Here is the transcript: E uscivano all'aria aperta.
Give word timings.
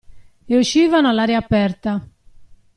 E 0.47 0.57
uscivano 0.57 1.09
all'aria 1.09 1.37
aperta. 1.37 2.03